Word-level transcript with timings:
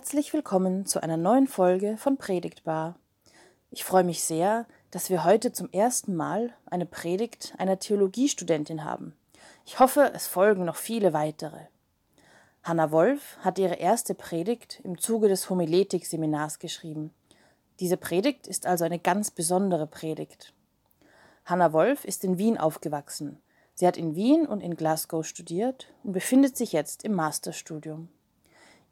Herzlich 0.00 0.32
willkommen 0.32 0.86
zu 0.86 1.02
einer 1.02 1.18
neuen 1.18 1.46
Folge 1.46 1.98
von 1.98 2.16
Predigtbar. 2.16 2.98
Ich 3.70 3.84
freue 3.84 4.02
mich 4.02 4.24
sehr, 4.24 4.64
dass 4.90 5.10
wir 5.10 5.24
heute 5.24 5.52
zum 5.52 5.70
ersten 5.72 6.16
Mal 6.16 6.54
eine 6.64 6.86
Predigt 6.86 7.52
einer 7.58 7.78
Theologiestudentin 7.78 8.84
haben. 8.84 9.14
Ich 9.66 9.78
hoffe, 9.78 10.10
es 10.14 10.26
folgen 10.26 10.64
noch 10.64 10.76
viele 10.76 11.12
weitere. 11.12 11.66
Hanna 12.62 12.90
Wolf 12.92 13.36
hat 13.40 13.58
ihre 13.58 13.74
erste 13.74 14.14
Predigt 14.14 14.80
im 14.84 14.96
Zuge 14.96 15.28
des 15.28 15.50
Homiletik-Seminars 15.50 16.60
geschrieben. 16.60 17.12
Diese 17.78 17.98
Predigt 17.98 18.46
ist 18.46 18.64
also 18.64 18.86
eine 18.86 19.00
ganz 19.00 19.30
besondere 19.30 19.86
Predigt. 19.86 20.54
Hanna 21.44 21.74
Wolf 21.74 22.06
ist 22.06 22.24
in 22.24 22.38
Wien 22.38 22.56
aufgewachsen. 22.56 23.38
Sie 23.74 23.86
hat 23.86 23.98
in 23.98 24.14
Wien 24.14 24.46
und 24.46 24.62
in 24.62 24.76
Glasgow 24.76 25.26
studiert 25.26 25.92
und 26.04 26.12
befindet 26.12 26.56
sich 26.56 26.72
jetzt 26.72 27.04
im 27.04 27.12
Masterstudium. 27.12 28.08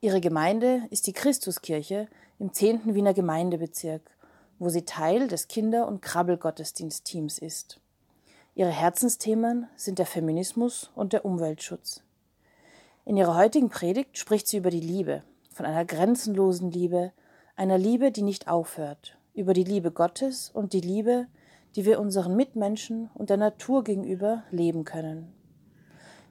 Ihre 0.00 0.20
Gemeinde 0.20 0.82
ist 0.90 1.08
die 1.08 1.12
Christuskirche 1.12 2.06
im 2.38 2.52
10. 2.52 2.94
Wiener 2.94 3.14
Gemeindebezirk, 3.14 4.16
wo 4.60 4.68
sie 4.68 4.84
Teil 4.84 5.26
des 5.26 5.48
Kinder- 5.48 5.88
und 5.88 6.02
Krabbelgottesdienstteams 6.02 7.40
ist. 7.40 7.80
Ihre 8.54 8.70
Herzensthemen 8.70 9.66
sind 9.74 9.98
der 9.98 10.06
Feminismus 10.06 10.92
und 10.94 11.12
der 11.12 11.24
Umweltschutz. 11.24 12.04
In 13.06 13.16
ihrer 13.16 13.34
heutigen 13.34 13.70
Predigt 13.70 14.18
spricht 14.18 14.46
sie 14.46 14.58
über 14.58 14.70
die 14.70 14.78
Liebe, 14.78 15.24
von 15.52 15.66
einer 15.66 15.84
grenzenlosen 15.84 16.70
Liebe, 16.70 17.10
einer 17.56 17.76
Liebe, 17.76 18.12
die 18.12 18.22
nicht 18.22 18.46
aufhört, 18.46 19.18
über 19.34 19.52
die 19.52 19.64
Liebe 19.64 19.90
Gottes 19.90 20.48
und 20.48 20.74
die 20.74 20.80
Liebe, 20.80 21.26
die 21.74 21.84
wir 21.84 21.98
unseren 21.98 22.36
Mitmenschen 22.36 23.10
und 23.14 23.30
der 23.30 23.36
Natur 23.36 23.82
gegenüber 23.82 24.44
leben 24.52 24.84
können. 24.84 25.32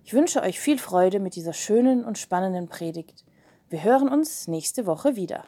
Ich 0.05 0.13
wünsche 0.13 0.41
euch 0.41 0.57
viel 0.57 0.79
Freude 0.79 1.19
mit 1.19 1.35
dieser 1.35 1.51
schönen 1.51 2.05
und 2.05 2.17
spannenden 2.17 2.69
Predigt. 2.69 3.25
Wir 3.69 3.83
hören 3.83 4.07
uns 4.07 4.47
nächste 4.47 4.85
Woche 4.85 5.17
wieder. 5.17 5.43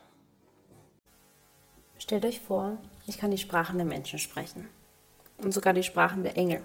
Stellt 1.97 2.25
euch 2.25 2.41
vor, 2.41 2.77
ich 3.07 3.17
kann 3.17 3.31
die 3.31 3.37
Sprachen 3.37 3.77
der 3.77 3.85
Menschen 3.85 4.19
sprechen 4.19 4.67
und 5.37 5.53
sogar 5.53 5.71
die 5.71 5.83
Sprachen 5.83 6.23
der 6.23 6.35
Engel. 6.35 6.61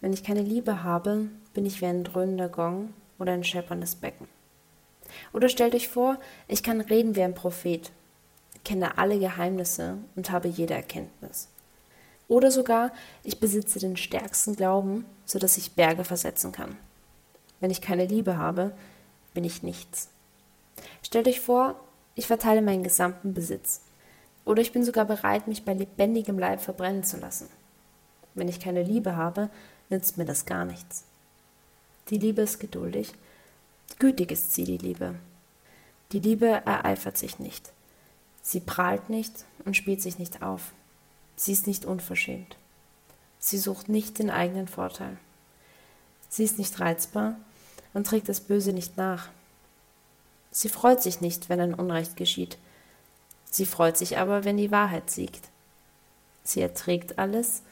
Wenn 0.00 0.12
ich 0.12 0.22
keine 0.22 0.42
Liebe 0.42 0.84
habe, 0.84 1.26
bin 1.52 1.66
ich 1.66 1.80
wie 1.80 1.86
ein 1.86 2.04
dröhnender 2.04 2.48
Gong 2.48 2.94
oder 3.18 3.32
ein 3.32 3.42
schepperndes 3.42 3.96
Becken. 3.96 4.28
Oder 5.32 5.48
stellt 5.48 5.74
euch 5.74 5.88
vor, 5.88 6.16
ich 6.46 6.62
kann 6.62 6.80
reden 6.80 7.16
wie 7.16 7.24
ein 7.24 7.34
Prophet, 7.34 7.90
kenne 8.64 8.98
alle 8.98 9.18
Geheimnisse 9.18 9.98
und 10.14 10.30
habe 10.30 10.46
jede 10.46 10.74
Erkenntnis. 10.74 11.48
Oder 12.28 12.52
sogar, 12.52 12.92
ich 13.24 13.40
besitze 13.40 13.80
den 13.80 13.96
stärksten 13.96 14.54
Glauben, 14.54 15.06
sodass 15.24 15.56
ich 15.56 15.72
Berge 15.72 16.04
versetzen 16.04 16.52
kann. 16.52 16.76
Wenn 17.58 17.72
ich 17.72 17.80
keine 17.80 18.06
Liebe 18.06 18.38
habe, 18.38 18.76
bin 19.34 19.42
ich 19.42 19.64
nichts. 19.64 20.08
Stellt 21.02 21.28
euch 21.28 21.40
vor, 21.40 21.76
ich 22.14 22.26
verteile 22.26 22.62
meinen 22.62 22.82
gesamten 22.82 23.34
Besitz. 23.34 23.82
Oder 24.44 24.62
ich 24.62 24.72
bin 24.72 24.84
sogar 24.84 25.04
bereit, 25.04 25.46
mich 25.46 25.64
bei 25.64 25.74
lebendigem 25.74 26.38
Leib 26.38 26.60
verbrennen 26.60 27.04
zu 27.04 27.18
lassen. 27.18 27.48
Wenn 28.34 28.48
ich 28.48 28.60
keine 28.60 28.82
Liebe 28.82 29.16
habe, 29.16 29.50
nützt 29.88 30.18
mir 30.18 30.24
das 30.24 30.46
gar 30.46 30.64
nichts. 30.64 31.04
Die 32.08 32.18
Liebe 32.18 32.42
ist 32.42 32.58
geduldig, 32.58 33.12
gütig 33.98 34.32
ist 34.32 34.54
sie, 34.54 34.64
die 34.64 34.78
Liebe. 34.78 35.14
Die 36.12 36.18
Liebe 36.18 36.46
ereifert 36.46 37.16
sich 37.18 37.38
nicht. 37.38 37.72
Sie 38.42 38.60
prahlt 38.60 39.10
nicht 39.10 39.44
und 39.64 39.76
spielt 39.76 40.02
sich 40.02 40.18
nicht 40.18 40.42
auf. 40.42 40.72
Sie 41.36 41.52
ist 41.52 41.66
nicht 41.66 41.84
unverschämt. 41.84 42.56
Sie 43.38 43.58
sucht 43.58 43.88
nicht 43.88 44.18
den 44.18 44.30
eigenen 44.30 44.68
Vorteil. 44.68 45.16
Sie 46.28 46.44
ist 46.44 46.58
nicht 46.58 46.78
reizbar 46.80 47.36
und 47.94 48.06
trägt 48.06 48.28
das 48.28 48.40
Böse 48.40 48.72
nicht 48.72 48.96
nach. 48.96 49.28
Sie 50.50 50.68
freut 50.68 51.02
sich 51.02 51.20
nicht, 51.20 51.48
wenn 51.48 51.60
ein 51.60 51.74
Unrecht 51.74 52.16
geschieht. 52.16 52.58
Sie 53.50 53.66
freut 53.66 53.96
sich 53.96 54.18
aber, 54.18 54.44
wenn 54.44 54.56
die 54.56 54.70
Wahrheit 54.70 55.10
siegt. 55.10 55.48
Sie 56.44 56.60
erträgt 56.60 57.18
alles, 57.18 57.62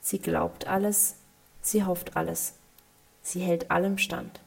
sie 0.00 0.18
glaubt 0.18 0.66
alles, 0.66 1.16
sie 1.62 1.84
hofft 1.84 2.16
alles. 2.16 2.54
Sie 3.22 3.40
hält 3.40 3.70
allem 3.72 3.98
stand. 3.98 4.40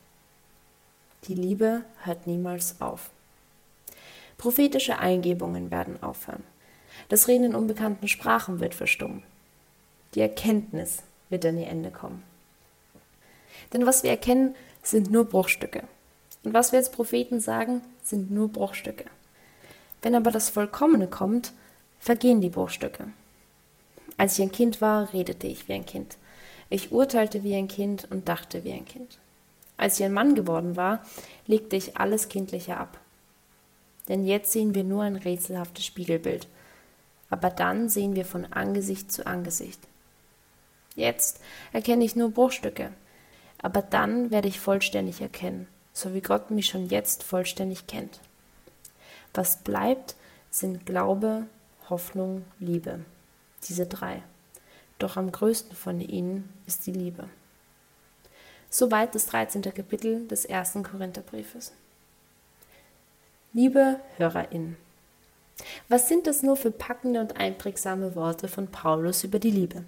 Die 1.25 1.35
Liebe 1.35 1.83
hört 2.03 2.27
niemals 2.27 2.79
auf. 2.79 3.09
Prophetische 4.37 4.99
Eingebungen 4.99 5.69
werden 5.69 6.01
aufhören. 6.01 6.43
Das 7.09 7.27
Reden 7.27 7.43
in 7.45 7.55
unbekannten 7.55 8.07
Sprachen 8.07 8.61
wird 8.61 8.73
verstummen. 8.73 9.23
Die 10.15 10.21
Erkenntnis 10.21 11.03
wird 11.29 11.45
an 11.45 11.57
ihr 11.57 11.67
Ende 11.67 11.91
kommen. 11.91 12.23
Denn 13.73 13.85
was 13.85 14.03
wir 14.03 14.11
erkennen, 14.11 14.55
sind 14.81 15.11
nur 15.11 15.25
Bruchstücke. 15.25 15.83
Und 16.43 16.53
was 16.53 16.71
wir 16.71 16.79
als 16.79 16.91
Propheten 16.91 17.39
sagen, 17.39 17.81
sind 18.03 18.31
nur 18.31 18.47
Bruchstücke. 18.47 19.05
Wenn 20.01 20.15
aber 20.15 20.31
das 20.31 20.49
Vollkommene 20.49 21.07
kommt, 21.07 21.51
vergehen 21.99 22.41
die 22.41 22.49
Bruchstücke. 22.49 23.07
Als 24.17 24.37
ich 24.37 24.43
ein 24.43 24.51
Kind 24.51 24.81
war, 24.81 25.13
redete 25.13 25.47
ich 25.47 25.67
wie 25.67 25.73
ein 25.73 25.85
Kind. 25.85 26.17
Ich 26.69 26.91
urteilte 26.91 27.43
wie 27.43 27.55
ein 27.55 27.67
Kind 27.67 28.07
und 28.11 28.29
dachte 28.29 28.63
wie 28.63 28.73
ein 28.73 28.85
Kind. 28.85 29.17
Als 29.77 29.99
ich 29.99 30.05
ein 30.05 30.13
Mann 30.13 30.35
geworden 30.35 30.75
war, 30.75 31.03
legte 31.47 31.75
ich 31.75 31.97
alles 31.97 32.29
Kindliche 32.29 32.77
ab. 32.77 32.99
Denn 34.07 34.25
jetzt 34.25 34.51
sehen 34.51 34.75
wir 34.75 34.83
nur 34.83 35.03
ein 35.03 35.15
rätselhaftes 35.15 35.85
Spiegelbild. 35.85 36.47
Aber 37.29 37.49
dann 37.49 37.89
sehen 37.89 38.15
wir 38.15 38.25
von 38.25 38.45
Angesicht 38.51 39.11
zu 39.11 39.25
Angesicht. 39.25 39.79
Jetzt 40.95 41.39
erkenne 41.71 42.03
ich 42.03 42.15
nur 42.15 42.31
Bruchstücke. 42.31 42.91
Aber 43.61 43.81
dann 43.81 44.31
werde 44.31 44.47
ich 44.47 44.59
vollständig 44.59 45.21
erkennen, 45.21 45.67
so 45.93 46.13
wie 46.13 46.21
Gott 46.21 46.51
mich 46.51 46.67
schon 46.67 46.87
jetzt 46.87 47.23
vollständig 47.23 47.87
kennt. 47.87 48.19
Was 49.33 49.57
bleibt, 49.57 50.15
sind 50.49 50.85
Glaube, 50.85 51.45
Hoffnung, 51.89 52.45
Liebe. 52.59 52.99
Diese 53.67 53.85
drei. 53.85 54.23
Doch 54.97 55.17
am 55.17 55.31
größten 55.31 55.75
von 55.75 56.01
ihnen 56.01 56.49
ist 56.65 56.87
die 56.87 56.91
Liebe. 56.91 57.29
Soweit 58.69 59.15
das 59.15 59.25
13. 59.27 59.61
Kapitel 59.61 60.27
des 60.27 60.45
ersten 60.45 60.83
Korintherbriefes. 60.83 61.73
Liebe 63.53 63.99
HörerInnen, 64.17 64.77
was 65.87 66.07
sind 66.07 66.27
das 66.27 66.43
nur 66.43 66.55
für 66.55 66.71
packende 66.71 67.19
und 67.19 67.37
einprägsame 67.37 68.15
Worte 68.15 68.47
von 68.47 68.67
Paulus 68.67 69.23
über 69.23 69.39
die 69.39 69.51
Liebe? 69.51 69.83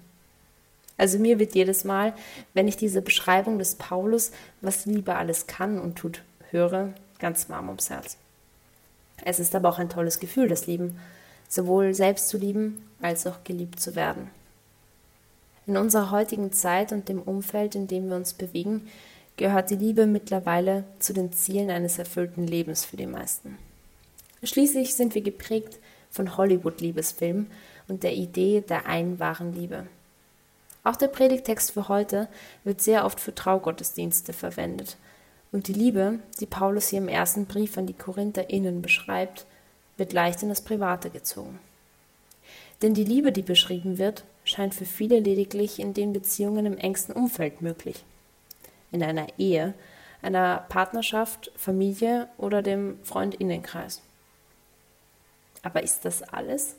Also 0.96 1.18
mir 1.18 1.38
wird 1.38 1.54
jedes 1.54 1.84
Mal, 1.84 2.12
wenn 2.54 2.68
ich 2.68 2.76
diese 2.76 3.02
Beschreibung 3.02 3.58
des 3.58 3.74
Paulus, 3.76 4.30
was 4.60 4.86
Liebe 4.86 5.16
alles 5.16 5.46
kann 5.46 5.78
und 5.78 5.96
tut, 5.96 6.22
höre, 6.50 6.92
ganz 7.18 7.48
warm 7.48 7.68
ums 7.68 7.90
Herz. 7.90 8.16
Es 9.24 9.40
ist 9.40 9.54
aber 9.54 9.68
auch 9.68 9.78
ein 9.78 9.88
tolles 9.88 10.18
Gefühl, 10.18 10.48
das 10.48 10.66
Lieben, 10.66 10.98
sowohl 11.48 11.94
selbst 11.94 12.28
zu 12.28 12.38
lieben 12.38 12.88
als 13.00 13.26
auch 13.26 13.44
geliebt 13.44 13.80
zu 13.80 13.94
werden. 13.94 14.30
In 15.66 15.76
unserer 15.76 16.10
heutigen 16.10 16.52
Zeit 16.52 16.92
und 16.92 17.08
dem 17.08 17.22
Umfeld, 17.22 17.74
in 17.74 17.86
dem 17.86 18.08
wir 18.08 18.16
uns 18.16 18.32
bewegen, 18.32 18.88
gehört 19.36 19.70
die 19.70 19.76
Liebe 19.76 20.06
mittlerweile 20.06 20.84
zu 20.98 21.12
den 21.12 21.32
Zielen 21.32 21.70
eines 21.70 21.98
erfüllten 21.98 22.46
Lebens 22.46 22.84
für 22.84 22.96
die 22.96 23.06
meisten. 23.06 23.58
Schließlich 24.42 24.94
sind 24.94 25.14
wir 25.14 25.22
geprägt 25.22 25.78
von 26.10 26.36
Hollywood-Liebesfilmen 26.36 27.46
und 27.88 28.02
der 28.02 28.14
Idee 28.14 28.62
der 28.68 28.86
einen 28.86 29.20
wahren 29.20 29.54
Liebe. 29.54 29.86
Auch 30.84 30.96
der 30.96 31.08
Predigtext 31.08 31.70
für 31.70 31.88
heute 31.88 32.28
wird 32.64 32.80
sehr 32.80 33.04
oft 33.04 33.20
für 33.20 33.34
Traugottesdienste 33.34 34.32
verwendet. 34.32 34.96
Und 35.52 35.68
die 35.68 35.74
Liebe, 35.74 36.18
die 36.40 36.46
Paulus 36.46 36.88
hier 36.88 36.98
im 36.98 37.08
ersten 37.08 37.46
Brief 37.46 37.78
an 37.78 37.86
die 37.86 37.92
KorintherInnen 37.92 38.82
beschreibt, 38.82 39.46
wird 39.96 40.12
leicht 40.12 40.42
in 40.42 40.48
das 40.48 40.62
Private 40.62 41.10
gezogen. 41.10 41.58
Denn 42.80 42.94
die 42.94 43.04
Liebe, 43.04 43.30
die 43.30 43.42
beschrieben 43.42 43.98
wird, 43.98 44.24
scheint 44.44 44.74
für 44.74 44.86
viele 44.86 45.20
lediglich 45.20 45.78
in 45.78 45.94
den 45.94 46.12
Beziehungen 46.12 46.66
im 46.66 46.78
engsten 46.78 47.14
Umfeld 47.14 47.62
möglich. 47.62 48.02
In 48.90 49.04
einer 49.04 49.26
Ehe, 49.38 49.74
einer 50.20 50.64
Partnerschaft, 50.68 51.52
Familie 51.56 52.28
oder 52.38 52.62
dem 52.62 52.98
Freundinnenkreis. 53.04 54.00
Aber 55.62 55.82
ist 55.82 56.04
das 56.04 56.22
alles? 56.22 56.74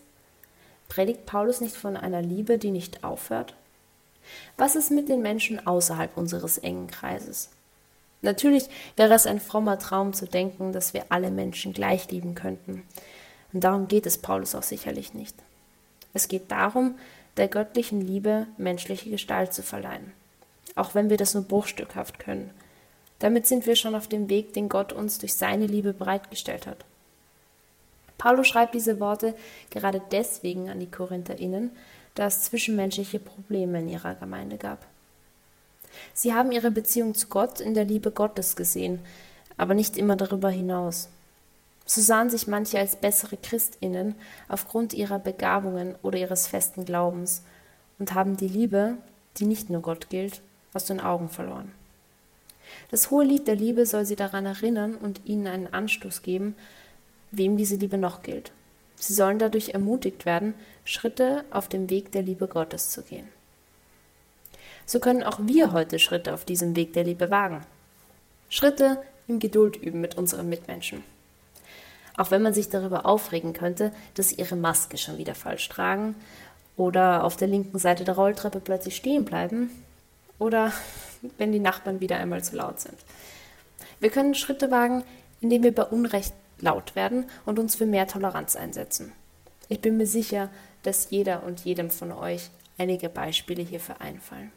Predigt 0.90 1.26
Paulus 1.26 1.62
nicht 1.62 1.76
von 1.76 1.96
einer 1.96 2.22
Liebe, 2.22 2.58
die 2.58 2.72
nicht 2.72 3.06
aufhört? 3.06 3.56
Was 4.58 4.76
ist 4.76 4.92
mit 4.92 5.10
den 5.10 5.22
Menschen 5.22 5.66
außerhalb 5.66 6.18
unseres 6.18 6.58
engen 6.58 6.88
Kreises? 6.88 7.50
Natürlich 8.22 8.66
wäre 8.96 9.14
es 9.14 9.28
ein 9.28 9.42
frommer 9.42 9.78
Traum 9.80 10.14
zu 10.14 10.26
denken, 10.26 10.72
dass 10.72 10.94
wir 10.94 11.06
alle 11.10 11.30
Menschen 11.30 11.74
gleich 11.74 12.10
lieben 12.10 12.36
könnten. 12.36 12.84
Und 13.52 13.64
darum 13.64 13.88
geht 13.88 14.06
es 14.06 14.18
Paulus 14.18 14.56
auch 14.56 14.64
sicherlich 14.64 15.14
nicht. 15.14 15.36
Es 16.14 16.28
geht 16.28 16.50
darum, 16.50 16.96
der 17.38 17.48
göttlichen 17.48 18.02
Liebe 18.02 18.48
menschliche 18.58 19.10
Gestalt 19.10 19.54
zu 19.54 19.62
verleihen, 19.64 20.14
auch 20.76 20.96
wenn 20.96 21.10
wir 21.10 21.18
das 21.18 21.34
nur 21.34 21.44
bruchstückhaft 21.44 22.20
können. 22.20 22.52
Damit 23.20 23.48
sind 23.48 23.66
wir 23.66 23.76
schon 23.76 23.96
auf 23.96 24.08
dem 24.08 24.30
Weg, 24.30 24.54
den 24.54 24.70
Gott 24.70 24.94
uns 24.94 25.18
durch 25.18 25.34
seine 25.34 25.66
Liebe 25.66 25.94
bereitgestellt 25.94 26.68
hat. 26.68 26.86
Paulus 28.18 28.48
schreibt 28.48 28.74
diese 28.74 29.00
Worte 29.00 29.36
gerade 29.70 30.02
deswegen 30.12 30.70
an 30.70 30.80
die 30.80 30.90
Korintherinnen, 30.90 31.72
da 32.16 32.28
es 32.28 32.44
zwischenmenschliche 32.44 33.20
Probleme 33.20 33.80
in 33.80 33.90
ihrer 33.90 34.16
Gemeinde 34.16 34.58
gab. 34.58 34.86
Sie 36.14 36.34
haben 36.34 36.52
ihre 36.52 36.72
Beziehung 36.72 37.16
zu 37.16 37.28
Gott 37.28 37.60
in 37.60 37.74
der 37.74 37.86
Liebe 37.86 38.12
Gottes 38.12 38.56
gesehen, 38.56 39.00
aber 39.58 39.74
nicht 39.74 39.98
immer 39.98 40.16
darüber 40.16 40.50
hinaus. 40.50 41.10
So 41.86 42.02
sahen 42.02 42.30
sich 42.30 42.48
manche 42.48 42.80
als 42.80 42.96
bessere 42.96 43.38
Christinnen 43.38 44.16
aufgrund 44.48 44.94
ihrer 44.94 45.20
Begabungen 45.20 45.96
oder 46.02 46.18
ihres 46.18 46.48
festen 46.48 46.86
Glaubens 46.86 47.44
und 48.00 48.14
haben 48.14 48.38
die 48.38 48.48
Liebe, 48.48 48.98
die 49.38 49.46
nicht 49.46 49.70
nur 49.70 49.82
Gott 49.82 50.10
gilt, 50.10 50.42
aus 50.74 50.86
den 50.86 51.00
Augen 51.00 51.30
verloren. 51.30 51.72
Das 52.90 53.12
hohe 53.12 53.26
Lied 53.26 53.48
der 53.48 53.56
Liebe 53.56 53.86
soll 53.86 54.06
sie 54.06 54.16
daran 54.16 54.46
erinnern 54.46 54.96
und 54.96 55.22
ihnen 55.26 55.48
einen 55.48 55.68
Anstoß 55.68 56.22
geben, 56.22 56.56
wem 57.32 57.58
diese 57.58 57.76
Liebe 57.76 57.98
noch 57.98 58.24
gilt. 58.24 58.52
Sie 59.06 59.14
sollen 59.14 59.38
dadurch 59.38 59.72
ermutigt 59.72 60.26
werden, 60.26 60.54
Schritte 60.86 61.44
auf 61.52 61.68
dem 61.68 61.90
Weg 61.90 62.14
der 62.14 62.22
Liebe 62.22 62.48
Gottes 62.48 62.90
zu 62.90 63.02
gehen. 63.02 63.28
So 64.86 65.02
können 65.02 65.24
auch 65.24 65.40
wir 65.42 65.74
heute 65.74 66.00
Schritte 66.00 66.34
auf 66.34 66.46
diesem 66.46 66.78
Weg 66.78 66.94
der 66.94 67.04
Liebe 67.04 67.30
wagen. 67.30 67.66
Schritte 68.48 69.04
im 69.28 69.40
Geduld 69.40 69.76
üben 69.76 70.00
mit 70.00 70.16
unseren 70.18 70.48
Mitmenschen. 70.48 71.04
Auch 72.16 72.32
wenn 72.32 72.42
man 72.42 72.54
sich 72.54 72.70
darüber 72.70 73.06
aufregen 73.06 73.52
könnte, 73.52 73.92
dass 74.14 74.30
sie 74.30 74.36
ihre 74.36 74.56
Maske 74.56 74.98
schon 74.98 75.18
wieder 75.18 75.36
falsch 75.36 75.68
tragen 75.68 76.16
oder 76.78 77.26
auf 77.26 77.36
der 77.36 77.50
linken 77.50 77.80
Seite 77.80 78.06
der 78.06 78.16
Rolltreppe 78.16 78.62
plötzlich 78.62 78.96
stehen 78.96 79.26
bleiben 79.26 79.70
oder 80.40 80.72
wenn 81.38 81.52
die 81.52 81.60
Nachbarn 81.60 82.00
wieder 82.00 82.16
einmal 82.16 82.42
zu 82.42 82.56
laut 82.56 82.80
sind. 82.80 82.98
Wir 84.00 84.12
können 84.12 84.34
Schritte 84.34 84.72
wagen, 84.72 85.04
indem 85.42 85.64
wir 85.64 85.76
bei 85.76 85.84
Unrecht 85.84 86.34
laut 86.60 86.96
werden 86.96 87.26
und 87.46 87.60
uns 87.60 87.76
für 87.76 87.86
mehr 87.86 88.08
Toleranz 88.08 88.56
einsetzen. 88.56 89.12
Ich 89.70 89.82
bin 89.82 89.98
mir 89.98 90.08
sicher, 90.08 90.50
dass 90.84 91.10
jeder 91.10 91.44
und 91.44 91.62
jedem 91.62 91.90
von 91.90 92.12
euch 92.12 92.50
einige 92.78 93.10
Beispiele 93.10 93.64
hierfür 93.64 94.02
einfallen. 94.02 94.52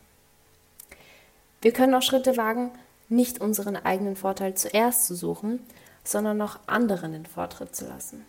Wir 1.62 1.72
können 1.72 1.94
auch 1.94 2.02
Schritte 2.02 2.36
wagen, 2.36 2.70
nicht 3.08 3.40
unseren 3.40 3.76
eigenen 3.76 4.16
Vorteil 4.16 4.54
zuerst 4.54 5.06
zu 5.06 5.14
suchen, 5.14 5.60
sondern 6.04 6.36
noch 6.36 6.60
anderen 6.66 7.12
den 7.12 7.26
Vortritt 7.26 7.74
zu 7.74 7.86
lassen. 7.86 8.24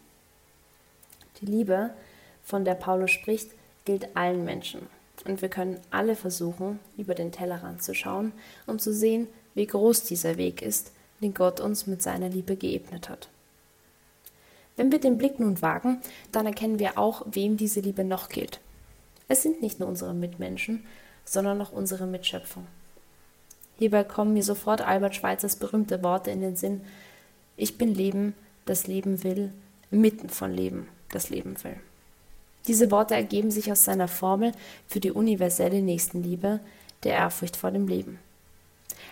Die 1.42 1.46
Liebe, 1.46 1.92
von 2.44 2.66
der 2.66 2.76
Paulus 2.76 3.12
spricht, 3.12 3.52
gilt 3.86 4.16
allen 4.16 4.44
Menschen. 4.44 4.88
Und 5.26 5.42
wir 5.42 5.50
können 5.50 5.80
alle 5.92 6.16
versuchen, 6.16 6.80
über 6.98 7.16
den 7.16 7.32
Tellerrand 7.32 7.84
zu 7.84 7.94
schauen, 7.94 8.32
um 8.66 8.80
zu 8.80 8.94
sehen, 8.94 9.28
wie 9.56 9.68
groß 9.68 10.04
dieser 10.04 10.38
Weg 10.38 10.62
ist, 10.62 10.92
den 11.22 11.34
Gott 11.34 11.60
uns 11.60 11.88
mit 11.88 12.02
seiner 12.02 12.30
Liebe 12.30 12.56
geebnet 12.56 13.10
hat. 13.10 13.30
Wenn 14.78 14.92
wir 14.92 15.00
den 15.00 15.18
Blick 15.18 15.40
nun 15.40 15.62
wagen, 15.62 16.00
dann 16.32 16.46
erkennen 16.46 16.80
wir 16.80 16.98
auch, 16.98 17.26
wem 17.30 17.58
diese 17.58 17.82
Liebe 17.82 18.04
noch 18.04 18.30
gilt. 18.30 18.62
Es 19.28 19.44
sind 19.44 19.62
nicht 19.62 19.80
nur 19.80 19.90
unsere 19.90 20.14
Mitmenschen, 20.14 20.86
sondern 21.26 21.62
auch 21.62 21.74
unsere 21.74 22.08
Mitschöpfung. 22.08 22.66
Hierbei 23.78 24.04
kommen 24.04 24.34
mir 24.34 24.44
sofort 24.44 24.82
Albert 24.82 25.16
Schweitzers 25.16 25.58
berühmte 25.58 26.02
Worte 26.04 26.32
in 26.32 26.42
den 26.42 26.56
Sinn, 26.56 26.82
ich 27.58 27.78
bin 27.78 27.94
Leben, 27.94 28.36
das 28.66 28.88
Leben 28.88 29.24
will, 29.24 29.52
mitten 29.90 30.30
von 30.30 30.54
Leben, 30.54 30.88
das 31.10 31.30
Leben 31.30 31.62
will. 31.64 31.76
Diese 32.68 32.92
Worte 32.92 33.16
ergeben 33.16 33.50
sich 33.50 33.72
aus 33.72 33.84
seiner 33.84 34.08
Formel 34.08 34.52
für 34.88 35.00
die 35.00 35.12
universelle 35.12 35.82
Nächstenliebe, 35.82 36.60
der 37.04 37.14
Ehrfurcht 37.14 37.56
vor 37.56 37.72
dem 37.72 37.88
Leben. 37.88 38.20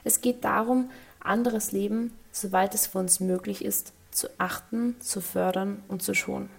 Es 0.04 0.22
geht 0.22 0.44
darum, 0.44 0.90
anderes 1.20 1.72
Leben, 1.72 2.14
soweit 2.32 2.76
es 2.76 2.88
für 2.88 3.00
uns 3.00 3.20
möglich 3.20 3.64
ist, 3.64 3.94
zu 4.16 4.30
achten, 4.38 4.96
zu 5.02 5.22
fördern 5.22 5.84
und 5.88 6.02
zu 6.02 6.14
schonen. 6.14 6.50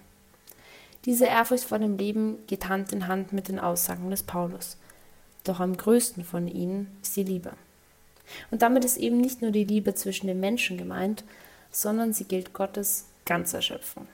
Diese 1.05 1.25
Ehrfurcht 1.25 1.63
vor 1.63 1.79
dem 1.79 1.97
Leben 1.97 2.37
geht 2.47 2.67
Hand 2.67 2.91
in 2.91 3.07
Hand 3.07 3.33
mit 3.33 3.47
den 3.47 3.59
Aussagen 3.59 4.09
des 4.09 4.23
Paulus. 4.23 4.77
Doch 5.43 5.59
am 5.59 5.77
größten 5.77 6.25
von 6.25 6.47
ihnen 6.47 6.97
ist 7.01 7.15
die 7.15 7.23
Liebe. 7.23 7.53
Und 8.51 8.61
damit 8.61 8.83
ist 8.83 8.97
eben 8.97 9.17
nicht 9.17 9.41
nur 9.41 9.51
die 9.51 9.63
Liebe 9.63 9.95
zwischen 9.95 10.27
den 10.27 10.39
Menschen 10.39 10.77
gemeint, 10.77 11.23
sondern 11.71 12.13
sie 12.13 12.25
gilt 12.25 12.53
Gottes 12.53 13.05
ganzer 13.25 13.61
Schöpfung. 13.61 14.07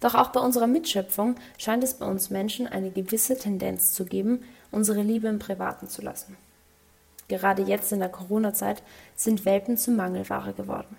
Doch 0.00 0.14
auch 0.14 0.28
bei 0.28 0.40
unserer 0.40 0.66
Mitschöpfung 0.66 1.36
scheint 1.56 1.82
es 1.82 1.94
bei 1.94 2.06
uns 2.06 2.30
Menschen 2.30 2.66
eine 2.66 2.90
gewisse 2.90 3.36
Tendenz 3.36 3.92
zu 3.92 4.04
geben, 4.04 4.44
unsere 4.70 5.02
Liebe 5.02 5.28
im 5.28 5.38
Privaten 5.38 5.88
zu 5.88 6.02
lassen. 6.02 6.36
Gerade 7.26 7.62
jetzt 7.62 7.92
in 7.92 7.98
der 7.98 8.08
Corona-Zeit 8.08 8.82
sind 9.16 9.44
Welpen 9.44 9.76
zu 9.76 9.90
Mangelware 9.90 10.52
geworden. 10.52 10.96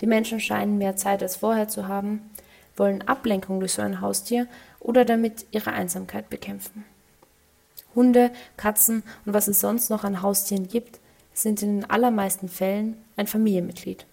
Die 0.00 0.06
Menschen 0.06 0.40
scheinen 0.40 0.78
mehr 0.78 0.96
Zeit 0.96 1.22
als 1.22 1.36
vorher 1.36 1.68
zu 1.68 1.88
haben, 1.88 2.30
wollen 2.76 3.02
Ablenkung 3.02 3.60
durch 3.60 3.72
so 3.72 3.82
ein 3.82 4.00
Haustier 4.00 4.46
oder 4.80 5.04
damit 5.04 5.46
ihre 5.50 5.72
Einsamkeit 5.72 6.30
bekämpfen. 6.30 6.84
Hunde, 7.94 8.30
Katzen 8.56 9.02
und 9.26 9.32
was 9.32 9.48
es 9.48 9.60
sonst 9.60 9.90
noch 9.90 10.04
an 10.04 10.22
Haustieren 10.22 10.68
gibt, 10.68 11.00
sind 11.34 11.62
in 11.62 11.80
den 11.80 11.90
allermeisten 11.90 12.48
Fällen 12.48 12.96
ein 13.16 13.26
Familienmitglied. 13.26 14.06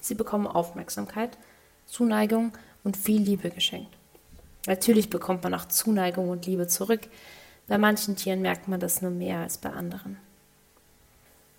Sie 0.00 0.14
bekommen 0.14 0.46
Aufmerksamkeit, 0.46 1.38
Zuneigung 1.86 2.52
und 2.84 2.96
viel 2.96 3.22
Liebe 3.22 3.50
geschenkt. 3.50 3.96
Natürlich 4.66 5.10
bekommt 5.10 5.42
man 5.42 5.54
auch 5.54 5.66
Zuneigung 5.66 6.28
und 6.28 6.46
Liebe 6.46 6.68
zurück. 6.68 7.00
Bei 7.66 7.78
manchen 7.78 8.16
Tieren 8.16 8.42
merkt 8.42 8.68
man 8.68 8.80
das 8.80 9.02
nur 9.02 9.10
mehr 9.10 9.40
als 9.40 9.58
bei 9.58 9.70
anderen. 9.70 10.18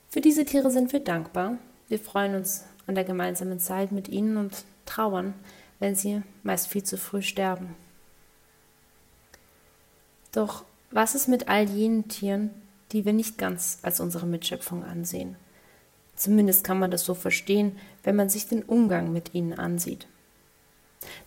Für 0.09 0.21
diese 0.21 0.45
Tiere 0.45 0.69
sind 0.71 0.93
wir 0.93 0.99
dankbar. 0.99 1.57
Wir 1.89 1.99
freuen 1.99 2.35
uns 2.35 2.65
an 2.87 2.95
der 2.95 3.03
gemeinsamen 3.03 3.59
Zeit 3.59 3.91
mit 3.91 4.09
ihnen 4.09 4.37
und 4.37 4.65
trauern, 4.85 5.33
wenn 5.79 5.95
sie 5.95 6.21
meist 6.43 6.67
viel 6.67 6.83
zu 6.83 6.97
früh 6.97 7.21
sterben. 7.21 7.75
Doch 10.31 10.63
was 10.91 11.15
ist 11.15 11.27
mit 11.27 11.47
all 11.47 11.63
jenen 11.69 12.07
Tieren, 12.07 12.51
die 12.91 13.05
wir 13.05 13.13
nicht 13.13 13.37
ganz 13.37 13.79
als 13.81 13.99
unsere 13.99 14.27
Mitschöpfung 14.27 14.83
ansehen? 14.83 15.35
Zumindest 16.15 16.63
kann 16.63 16.79
man 16.79 16.91
das 16.91 17.03
so 17.03 17.15
verstehen, 17.15 17.77
wenn 18.03 18.15
man 18.15 18.29
sich 18.29 18.47
den 18.47 18.63
Umgang 18.63 19.11
mit 19.11 19.33
ihnen 19.33 19.53
ansieht. 19.53 20.07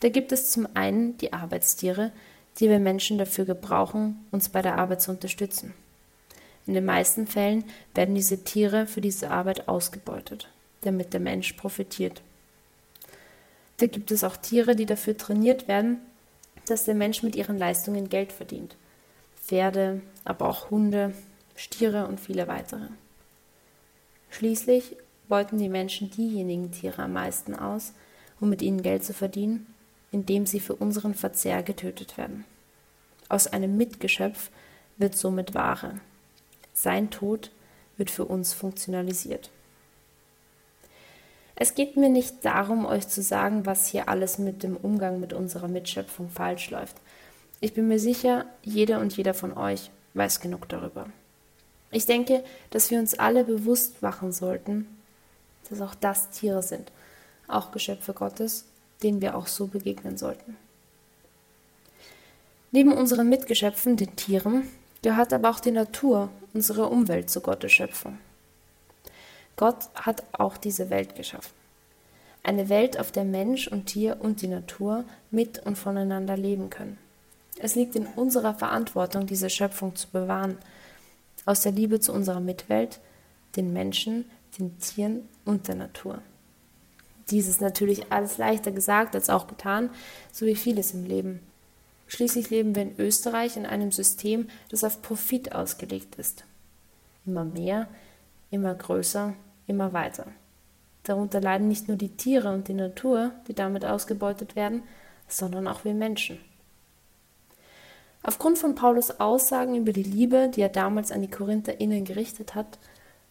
Da 0.00 0.08
gibt 0.08 0.32
es 0.32 0.50
zum 0.50 0.68
einen 0.74 1.18
die 1.18 1.32
Arbeitstiere, 1.32 2.12
die 2.58 2.68
wir 2.68 2.78
Menschen 2.78 3.18
dafür 3.18 3.44
gebrauchen, 3.44 4.24
uns 4.30 4.48
bei 4.48 4.62
der 4.62 4.78
Arbeit 4.78 5.02
zu 5.02 5.10
unterstützen. 5.10 5.74
In 6.66 6.74
den 6.74 6.84
meisten 6.84 7.26
Fällen 7.26 7.64
werden 7.94 8.14
diese 8.14 8.42
Tiere 8.42 8.86
für 8.86 9.00
diese 9.00 9.30
Arbeit 9.30 9.68
ausgebeutet, 9.68 10.48
damit 10.82 11.12
der 11.12 11.20
Mensch 11.20 11.52
profitiert. 11.54 12.22
Da 13.78 13.86
gibt 13.86 14.10
es 14.10 14.24
auch 14.24 14.36
Tiere, 14.36 14.74
die 14.74 14.86
dafür 14.86 15.16
trainiert 15.16 15.68
werden, 15.68 15.98
dass 16.66 16.84
der 16.84 16.94
Mensch 16.94 17.22
mit 17.22 17.36
ihren 17.36 17.58
Leistungen 17.58 18.08
Geld 18.08 18.32
verdient. 18.32 18.76
Pferde, 19.42 20.00
aber 20.24 20.48
auch 20.48 20.70
Hunde, 20.70 21.12
Stiere 21.54 22.06
und 22.06 22.20
viele 22.20 22.48
weitere. 22.48 22.88
Schließlich 24.30 24.96
beuten 25.28 25.58
die 25.58 25.68
Menschen 25.68 26.10
diejenigen 26.10 26.70
Tiere 26.72 27.02
am 27.02 27.12
meisten 27.12 27.54
aus, 27.54 27.92
um 28.40 28.50
mit 28.50 28.62
ihnen 28.62 28.82
Geld 28.82 29.04
zu 29.04 29.14
verdienen, 29.14 29.66
indem 30.10 30.46
sie 30.46 30.60
für 30.60 30.74
unseren 30.74 31.14
Verzehr 31.14 31.62
getötet 31.62 32.18
werden. 32.18 32.44
Aus 33.28 33.46
einem 33.46 33.76
Mitgeschöpf 33.76 34.50
wird 34.98 35.16
somit 35.16 35.54
Ware. 35.54 36.00
Sein 36.74 37.10
Tod 37.10 37.50
wird 37.96 38.10
für 38.10 38.24
uns 38.24 38.52
funktionalisiert. 38.52 39.50
Es 41.58 41.74
geht 41.74 41.96
mir 41.96 42.10
nicht 42.10 42.44
darum, 42.44 42.84
euch 42.84 43.08
zu 43.08 43.22
sagen, 43.22 43.64
was 43.64 43.86
hier 43.86 44.10
alles 44.10 44.36
mit 44.36 44.62
dem 44.62 44.76
Umgang 44.76 45.20
mit 45.20 45.32
unserer 45.32 45.68
Mitschöpfung 45.68 46.28
falsch 46.28 46.70
läuft. 46.70 46.96
Ich 47.60 47.72
bin 47.72 47.88
mir 47.88 47.98
sicher, 47.98 48.44
jeder 48.62 49.00
und 49.00 49.16
jeder 49.16 49.32
von 49.32 49.56
euch 49.56 49.90
weiß 50.12 50.40
genug 50.40 50.68
darüber. 50.68 51.06
Ich 51.90 52.04
denke, 52.04 52.44
dass 52.70 52.90
wir 52.90 52.98
uns 52.98 53.18
alle 53.18 53.42
bewusst 53.42 54.02
machen 54.02 54.32
sollten, 54.32 54.86
dass 55.70 55.80
auch 55.80 55.94
das 55.94 56.28
Tiere 56.28 56.62
sind, 56.62 56.92
auch 57.48 57.72
Geschöpfe 57.72 58.12
Gottes, 58.12 58.66
denen 59.02 59.22
wir 59.22 59.34
auch 59.34 59.46
so 59.46 59.66
begegnen 59.66 60.18
sollten. 60.18 60.56
Neben 62.70 62.92
unseren 62.92 63.30
Mitgeschöpfen, 63.30 63.96
den 63.96 64.14
Tieren, 64.16 64.68
gehört 65.00 65.32
aber 65.32 65.48
auch 65.48 65.60
die 65.60 65.70
Natur, 65.70 66.28
unsere 66.52 66.88
Umwelt 66.90 67.30
zu 67.30 67.40
Gottes 67.40 67.72
Schöpfung. 67.72 68.18
Gott 69.56 69.88
hat 69.94 70.22
auch 70.32 70.56
diese 70.56 70.90
Welt 70.90 71.16
geschaffen. 71.16 71.52
Eine 72.42 72.68
Welt, 72.68 73.00
auf 73.00 73.10
der 73.10 73.24
Mensch 73.24 73.66
und 73.66 73.86
Tier 73.86 74.18
und 74.20 74.42
die 74.42 74.48
Natur 74.48 75.04
mit 75.30 75.58
und 75.66 75.76
voneinander 75.76 76.36
leben 76.36 76.70
können. 76.70 76.98
Es 77.58 77.74
liegt 77.74 77.96
in 77.96 78.06
unserer 78.06 78.54
Verantwortung, 78.54 79.26
diese 79.26 79.50
Schöpfung 79.50 79.96
zu 79.96 80.08
bewahren, 80.08 80.58
aus 81.46 81.62
der 81.62 81.72
Liebe 81.72 82.00
zu 82.00 82.12
unserer 82.12 82.40
Mitwelt, 82.40 83.00
den 83.56 83.72
Menschen, 83.72 84.26
den 84.58 84.78
Tieren 84.78 85.28
und 85.44 85.68
der 85.68 85.76
Natur. 85.76 86.20
Dies 87.30 87.48
ist 87.48 87.60
natürlich 87.60 88.12
alles 88.12 88.38
leichter 88.38 88.70
gesagt 88.70 89.14
als 89.14 89.30
auch 89.30 89.46
getan, 89.48 89.90
so 90.32 90.46
wie 90.46 90.54
vieles 90.54 90.92
im 90.92 91.04
Leben. 91.04 91.40
Schließlich 92.06 92.50
leben 92.50 92.74
wir 92.74 92.82
in 92.82 92.98
Österreich 92.98 93.56
in 93.56 93.66
einem 93.66 93.90
System, 93.90 94.48
das 94.68 94.84
auf 94.84 95.02
Profit 95.02 95.52
ausgelegt 95.52 96.16
ist. 96.16 96.44
Immer 97.24 97.44
mehr, 97.44 97.88
immer 98.50 98.74
größer, 98.74 99.34
immer 99.66 99.92
weiter. 99.92 100.26
Darunter 101.02 101.40
leiden 101.40 101.68
nicht 101.68 101.88
nur 101.88 101.96
die 101.96 102.16
Tiere 102.16 102.52
und 102.52 102.68
die 102.68 102.74
Natur, 102.74 103.32
die 103.46 103.54
damit 103.54 103.84
ausgebeutet 103.84 104.56
werden, 104.56 104.82
sondern 105.28 105.68
auch 105.68 105.84
wir 105.84 105.94
Menschen. 105.94 106.38
Aufgrund 108.22 108.58
von 108.58 108.74
Paulus 108.74 109.20
Aussagen 109.20 109.76
über 109.76 109.92
die 109.92 110.02
Liebe, 110.02 110.50
die 110.52 110.60
er 110.60 110.68
damals 110.68 111.12
an 111.12 111.22
die 111.22 111.30
KorintherInnen 111.30 112.04
gerichtet 112.04 112.56
hat, 112.56 112.78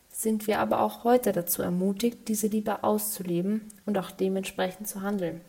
sind 0.09 0.47
wir 0.47 0.59
aber 0.59 0.79
auch 0.79 1.03
heute 1.03 1.33
dazu 1.33 1.61
ermutigt, 1.61 2.29
diese 2.29 2.47
Liebe 2.47 2.85
auszuleben 2.85 3.73
und 3.85 3.97
auch 3.97 4.11
dementsprechend 4.11 4.87
zu 4.87 5.01
handeln. 5.01 5.41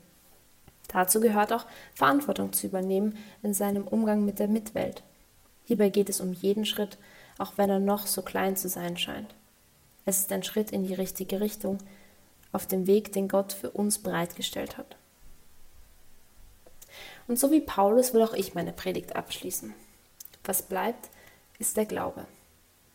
Dazu 0.89 1.21
gehört 1.21 1.53
auch, 1.53 1.67
Verantwortung 1.95 2.53
zu 2.53 2.67
übernehmen 2.67 3.17
in 3.43 3.55
seinem 3.55 3.87
Umgang 3.87 4.25
mit 4.25 4.41
der 4.41 4.49
Mitwelt. 4.49 5.05
Hierbei 5.65 5.91
geht 5.91 6.09
es 6.09 6.21
um 6.21 6.33
jeden 6.33 6.65
Schritt, 6.65 6.99
auch 7.39 7.53
wenn 7.57 7.71
er 7.71 7.81
noch 7.81 8.09
so 8.09 8.23
klein 8.23 8.57
zu 8.57 8.69
sein 8.69 8.97
scheint. 8.97 9.35
Es 10.07 10.21
ist 10.21 10.33
ein 10.33 10.45
Schritt 10.45 10.71
in 10.71 10.87
die 10.87 10.95
richtige 10.95 11.41
Richtung, 11.41 11.79
auf 12.53 12.67
dem 12.67 12.87
Weg, 12.87 13.13
den 13.13 13.29
Gott 13.29 13.53
für 13.53 13.71
uns 13.71 13.99
bereitgestellt 13.99 14.79
hat. 14.79 14.97
Und 17.27 17.41
so 17.41 17.51
wie 17.51 17.61
Paulus 17.61 18.15
will 18.15 18.23
auch 18.23 18.33
ich 18.33 18.55
meine 18.55 18.73
Predigt 18.73 19.17
abschließen. 19.17 19.75
Was 20.45 20.63
bleibt, 20.63 21.11
ist 21.59 21.77
der 21.77 21.87
Glaube. 21.87 22.25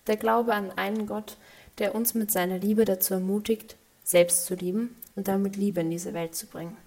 Der 0.08 0.16
Glaube 0.16 0.54
an 0.54 0.72
einen 0.72 1.06
Gott, 1.06 1.38
der 1.80 1.94
uns 1.96 2.14
mit 2.14 2.32
seiner 2.32 2.58
Liebe 2.58 2.86
dazu 2.86 3.14
ermutigt, 3.14 3.76
selbst 4.06 4.46
zu 4.46 4.56
lieben 4.56 4.96
und 5.18 5.28
damit 5.28 5.58
Liebe 5.58 5.82
in 5.82 5.92
diese 5.92 6.14
Welt 6.14 6.34
zu 6.34 6.48
bringen. 6.48 6.78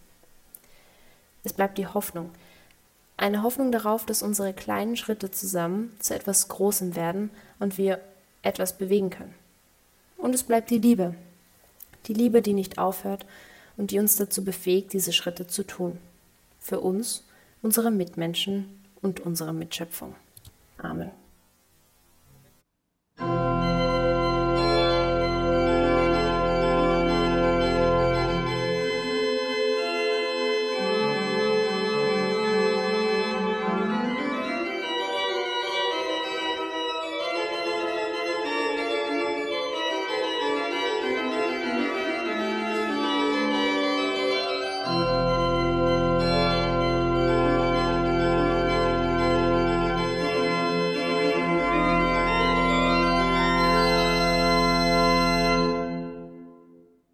Es 1.44 1.52
bleibt 1.52 1.76
die 1.76 1.86
Hoffnung. 1.86 2.30
Eine 3.18 3.42
Hoffnung 3.42 3.70
darauf, 3.70 4.06
dass 4.06 4.22
unsere 4.22 4.54
kleinen 4.54 4.96
Schritte 4.96 5.30
zusammen 5.30 5.94
zu 6.00 6.14
etwas 6.14 6.48
Großem 6.48 6.96
werden 6.96 7.30
und 7.58 7.76
wir 7.76 8.00
etwas 8.42 8.78
bewegen 8.78 9.10
können. 9.10 9.34
Und 10.24 10.34
es 10.34 10.42
bleibt 10.42 10.70
die 10.70 10.78
Liebe. 10.78 11.14
Die 12.06 12.14
Liebe, 12.14 12.40
die 12.40 12.54
nicht 12.54 12.78
aufhört 12.78 13.26
und 13.76 13.90
die 13.90 13.98
uns 13.98 14.16
dazu 14.16 14.42
befähigt, 14.42 14.94
diese 14.94 15.12
Schritte 15.12 15.46
zu 15.46 15.66
tun. 15.66 15.98
Für 16.60 16.80
uns, 16.80 17.24
unsere 17.60 17.90
Mitmenschen 17.90 18.64
und 19.02 19.20
unsere 19.20 19.52
Mitschöpfung. 19.52 20.14
Amen. 20.78 21.10